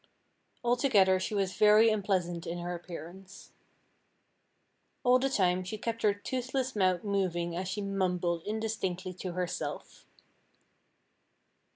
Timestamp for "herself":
9.33-10.07